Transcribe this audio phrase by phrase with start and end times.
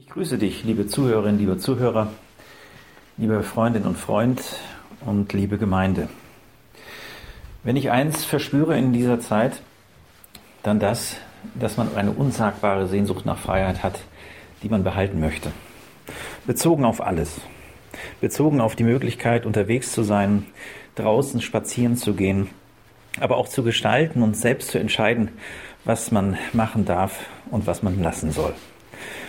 [0.00, 2.08] Ich grüße dich, liebe Zuhörerinnen, liebe Zuhörer,
[3.18, 4.42] liebe Freundin und Freund
[5.04, 6.08] und liebe Gemeinde.
[7.64, 9.60] Wenn ich eins verspüre in dieser Zeit,
[10.62, 11.16] dann das,
[11.54, 14.00] dass man eine unsagbare Sehnsucht nach Freiheit hat,
[14.62, 15.52] die man behalten möchte.
[16.46, 17.42] Bezogen auf alles.
[18.22, 20.46] Bezogen auf die Möglichkeit, unterwegs zu sein,
[20.94, 22.48] draußen spazieren zu gehen,
[23.20, 25.28] aber auch zu gestalten und selbst zu entscheiden,
[25.84, 28.54] was man machen darf und was man lassen soll.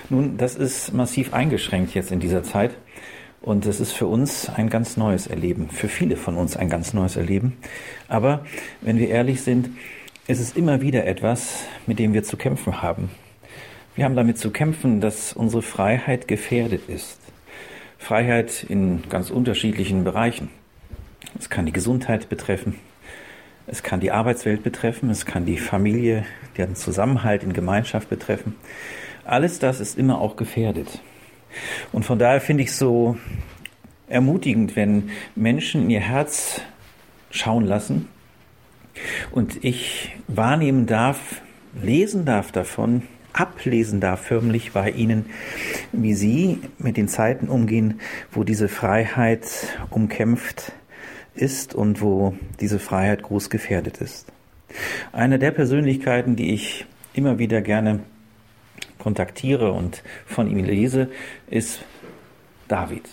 [0.10, 2.72] Nun, das ist massiv eingeschränkt jetzt in dieser Zeit.
[3.42, 6.94] Und es ist für uns ein ganz neues Erleben, für viele von uns ein ganz
[6.94, 7.58] neues Erleben.
[8.08, 8.46] Aber
[8.82, 9.70] wenn wir ehrlich sind,
[10.28, 13.10] ist es immer wieder etwas, mit dem wir zu kämpfen haben.
[13.96, 17.20] Wir haben damit zu kämpfen, dass unsere Freiheit gefährdet ist.
[17.98, 20.50] Freiheit in ganz unterschiedlichen Bereichen.
[21.40, 22.76] Es kann die Gesundheit betreffen,
[23.68, 26.26] es kann die Arbeitswelt betreffen, es kann die Familie,
[26.58, 28.56] den Zusammenhalt in Gemeinschaft betreffen.
[29.26, 31.02] Alles das ist immer auch gefährdet.
[31.92, 33.18] Und von daher finde ich es so
[34.08, 36.62] ermutigend, wenn Menschen in ihr Herz
[37.30, 38.08] schauen lassen
[39.32, 41.42] und ich wahrnehmen darf,
[41.82, 45.28] lesen darf davon, ablesen darf förmlich bei ihnen,
[45.92, 49.48] wie sie mit den Zeiten umgehen, wo diese Freiheit
[49.90, 50.74] umkämpft
[51.34, 54.28] ist und wo diese Freiheit groß gefährdet ist.
[55.14, 58.02] Eine der Persönlichkeiten, die ich immer wieder gerne
[59.02, 61.10] kontaktiere und von ihm lese,
[61.50, 61.84] ist
[62.68, 63.04] David.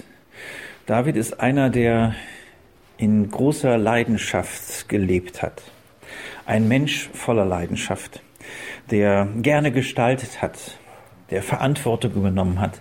[0.86, 2.14] David ist einer, der
[2.98, 5.62] in großer Leidenschaft gelebt hat.
[6.46, 8.22] Ein Mensch voller Leidenschaft,
[8.90, 10.78] der gerne gestaltet hat,
[11.30, 12.80] der Verantwortung übernommen hat,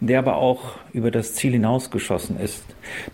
[0.00, 2.64] der aber auch über das Ziel hinausgeschossen ist,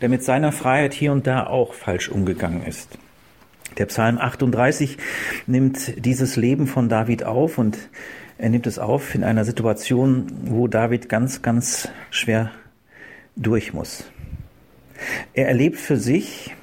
[0.01, 2.99] der mit seiner Freiheit hier und da auch falsch umgegangen ist.
[3.79, 4.97] Der Psalm 38
[5.47, 7.79] nimmt dieses Leben von David auf und
[8.41, 12.51] er nimmt es auf in einer Situation, wo David ganz, ganz schwer
[13.37, 14.05] durch muss.
[15.35, 16.55] Er erlebt für sich,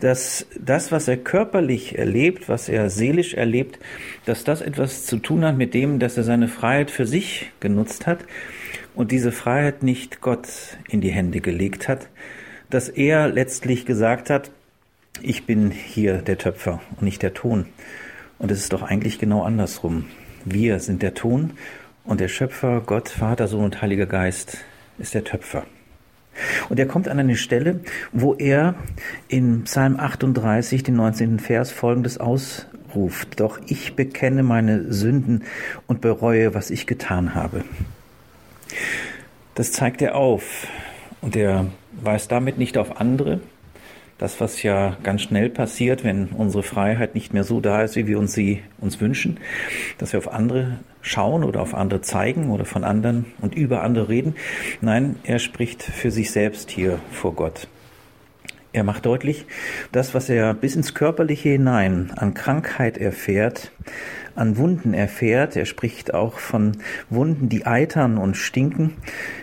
[0.00, 3.78] dass das, was er körperlich erlebt, was er seelisch erlebt,
[4.24, 8.06] dass das etwas zu tun hat mit dem, dass er seine Freiheit für sich genutzt
[8.08, 8.24] hat
[8.94, 10.48] und diese Freiheit nicht Gott
[10.88, 12.08] in die Hände gelegt hat,
[12.68, 14.50] dass er letztlich gesagt hat,
[15.20, 17.66] ich bin hier der Töpfer und nicht der Ton.
[18.38, 20.06] Und es ist doch eigentlich genau andersrum.
[20.44, 21.50] Wir sind der Ton
[22.04, 24.58] und der Schöpfer, Gott, Vater, Sohn und Heiliger Geist,
[24.98, 25.64] ist der Töpfer.
[26.68, 27.80] Und er kommt an eine Stelle,
[28.12, 28.74] wo er
[29.28, 31.38] in Psalm 38, den 19.
[31.38, 33.38] Vers, folgendes ausruft.
[33.38, 35.44] Doch ich bekenne meine Sünden
[35.86, 37.64] und bereue, was ich getan habe.
[39.54, 40.66] Das zeigt er auf.
[41.20, 43.40] Und er weist damit nicht auf andere,
[44.22, 48.06] das, was ja ganz schnell passiert, wenn unsere Freiheit nicht mehr so da ist, wie
[48.06, 49.40] wir uns sie uns wünschen,
[49.98, 54.08] dass wir auf andere schauen oder auf andere zeigen oder von anderen und über andere
[54.08, 54.36] reden.
[54.80, 57.66] Nein, er spricht für sich selbst hier vor Gott.
[58.74, 59.44] Er macht deutlich,
[59.92, 63.70] das, was er bis ins Körperliche hinein an Krankheit erfährt,
[64.34, 65.56] an Wunden erfährt.
[65.56, 66.72] Er spricht auch von
[67.10, 68.94] Wunden, die eitern und stinken.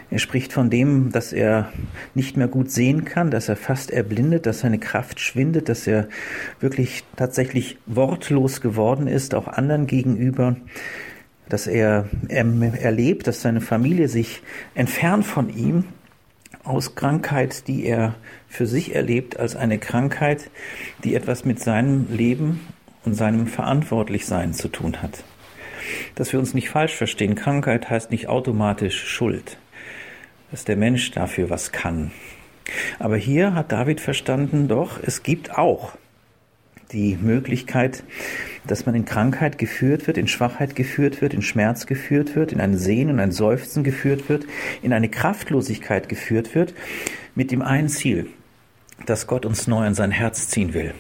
[0.10, 1.72] Er spricht von dem, dass er
[2.16, 6.08] nicht mehr gut sehen kann, dass er fast erblindet, dass seine Kraft schwindet, dass er
[6.60, 10.56] wirklich tatsächlich wortlos geworden ist, auch anderen gegenüber,
[11.50, 14.42] dass er erlebt, dass seine Familie sich
[14.74, 15.84] entfernt von ihm
[16.64, 18.16] aus Krankheit, die er
[18.48, 20.50] für sich erlebt, als eine Krankheit,
[21.04, 22.60] die etwas mit seinem Leben
[23.06, 25.24] und seinem Verantwortlichsein zu tun hat.
[26.16, 29.58] Dass wir uns nicht falsch verstehen, Krankheit heißt nicht automatisch Schuld,
[30.52, 32.12] dass der Mensch dafür was kann.
[33.00, 35.94] Aber hier hat David verstanden, doch, es gibt auch
[36.92, 38.04] die Möglichkeit,
[38.66, 42.60] dass man in Krankheit geführt wird, in Schwachheit geführt wird, in Schmerz geführt wird, in
[42.60, 44.46] ein Sehen und ein Seufzen geführt wird,
[44.82, 46.74] in eine Kraftlosigkeit geführt wird,
[47.36, 48.28] mit dem einen Ziel,
[49.06, 50.94] dass Gott uns neu an sein Herz ziehen will,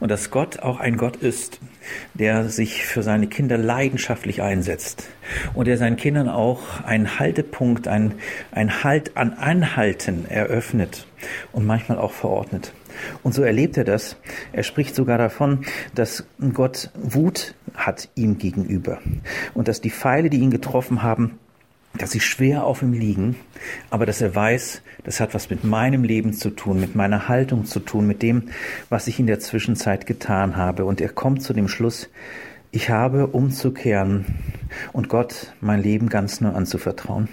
[0.00, 1.60] und dass Gott auch ein Gott ist,
[2.14, 5.08] der sich für seine Kinder leidenschaftlich einsetzt
[5.54, 8.14] und der seinen Kindern auch einen Haltepunkt, ein,
[8.52, 11.06] ein Halt an Anhalten eröffnet
[11.52, 12.72] und manchmal auch verordnet.
[13.22, 14.16] Und so erlebt er das.
[14.52, 15.64] Er spricht sogar davon,
[15.94, 18.98] dass Gott Wut hat ihm gegenüber
[19.54, 21.38] und dass die Pfeile, die ihn getroffen haben,
[21.98, 23.36] dass sie schwer auf ihm liegen,
[23.90, 27.64] aber dass er weiß, das hat was mit meinem Leben zu tun, mit meiner Haltung
[27.64, 28.48] zu tun, mit dem,
[28.88, 30.84] was ich in der Zwischenzeit getan habe.
[30.84, 32.08] Und er kommt zu dem Schluss,
[32.70, 34.26] ich habe umzukehren
[34.92, 37.28] und Gott mein Leben ganz neu anzuvertrauen.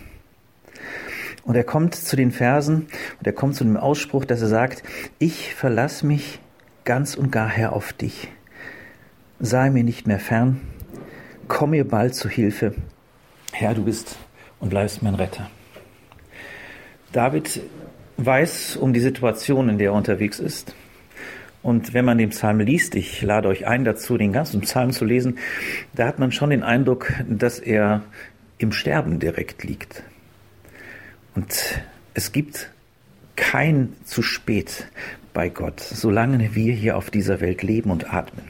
[1.44, 2.88] Und er kommt zu den Versen
[3.20, 4.84] und er kommt zu dem Ausspruch, dass er sagt,
[5.20, 6.40] ich verlasse mich
[6.86, 8.30] ganz und gar her auf dich.
[9.40, 10.62] Sei mir nicht mehr fern,
[11.48, 12.74] komm mir bald zu Hilfe.
[13.52, 14.18] Herr, du bist
[14.60, 15.50] und bleibst mein Retter.
[17.12, 17.62] David
[18.18, 20.76] weiß um die Situation, in der er unterwegs ist.
[21.62, 25.06] Und wenn man den Psalm liest, ich lade euch ein dazu, den ganzen Psalm zu
[25.06, 25.38] lesen,
[25.94, 28.02] da hat man schon den Eindruck, dass er
[28.58, 30.04] im Sterben direkt liegt.
[31.36, 31.82] Und
[32.14, 32.70] es gibt
[33.36, 34.88] kein zu spät
[35.34, 38.46] bei Gott, solange wir hier auf dieser Welt leben und atmen.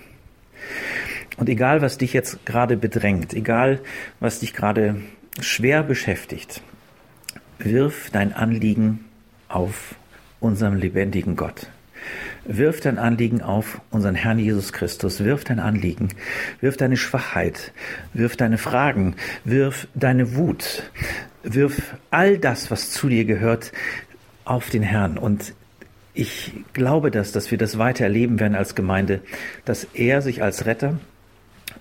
[1.38, 3.80] Und egal, was dich jetzt gerade bedrängt, egal,
[4.20, 5.02] was dich gerade
[5.40, 6.62] schwer beschäftigt,
[7.58, 9.06] wirf dein Anliegen
[9.48, 9.96] auf
[10.40, 11.68] unserem lebendigen Gott.
[12.46, 15.24] Wirf dein Anliegen auf unseren Herrn Jesus Christus.
[15.24, 16.10] Wirf dein Anliegen.
[16.60, 17.72] Wirf deine Schwachheit.
[18.14, 19.16] Wirf deine Fragen.
[19.46, 20.84] Wirf deine Wut.
[21.44, 23.72] Wirf all das, was zu dir gehört,
[24.46, 25.18] auf den Herrn.
[25.18, 25.54] Und
[26.14, 29.22] ich glaube das, dass wir das weiter erleben werden als Gemeinde,
[29.66, 31.00] dass er sich als Retter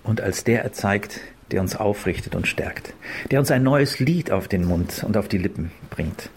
[0.03, 1.19] und als der erzeigt,
[1.51, 2.93] der uns aufrichtet und stärkt,
[3.29, 6.29] der uns ein neues Lied auf den Mund und auf die Lippen bringt.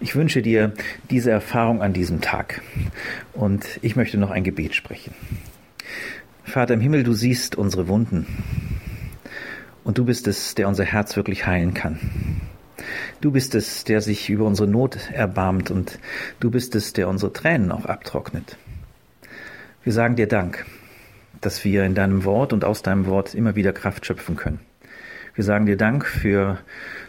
[0.00, 0.72] Ich wünsche dir
[1.10, 2.60] diese Erfahrung an diesem Tag
[3.34, 5.14] und ich möchte noch ein Gebet sprechen.
[6.44, 8.26] Vater im Himmel, du siehst unsere Wunden
[9.84, 11.98] und du bist es, der unser Herz wirklich heilen kann.
[13.20, 15.98] Du bist es, der sich über unsere Not erbarmt und
[16.40, 18.56] du bist es, der unsere Tränen auch abtrocknet.
[19.82, 20.64] Wir sagen dir Dank
[21.40, 24.60] dass wir in deinem Wort und aus deinem Wort immer wieder Kraft schöpfen können.
[25.34, 26.58] Wir sagen dir Dank für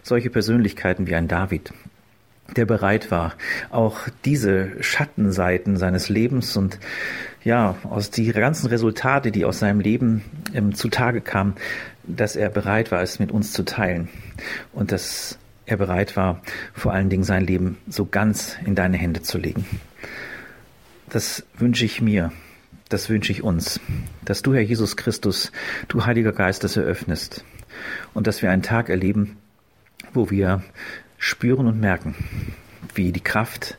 [0.04, 1.74] solche Persönlichkeiten wie ein David,
[2.56, 3.34] der bereit war,
[3.70, 6.80] auch diese Schattenseiten seines Lebens und
[7.44, 10.24] ja, aus die ganzen Resultate, die aus seinem Leben
[10.54, 11.56] ähm, zutage kamen,
[12.04, 14.10] dass er bereit war, es mit uns zu teilen
[14.74, 15.40] und dass
[15.70, 16.42] er bereit war,
[16.74, 19.66] vor allen Dingen sein Leben so ganz in deine Hände zu legen.
[21.10, 22.32] Das wünsche ich mir
[22.90, 23.80] das wünsche ich uns,
[24.26, 25.52] dass du, Herr Jesus Christus,
[25.88, 27.46] du Heiliger Geist, das eröffnest
[28.16, 29.38] und dass wir einen Tag erleben,
[30.12, 30.64] wo wir
[31.20, 32.16] spüren und merken,
[32.96, 33.78] wie die Kraft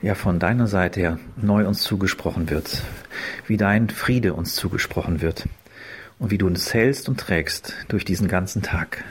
[0.00, 2.82] ja von deiner Seite her neu uns zugesprochen wird,
[3.46, 5.46] wie dein Friede uns zugesprochen wird
[6.18, 9.04] und wie du uns hältst und trägst durch diesen ganzen Tag.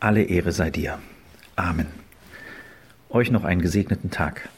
[0.00, 0.98] Alle Ehre sei dir.
[1.56, 1.88] Amen.
[3.08, 4.48] Euch noch einen gesegneten Tag.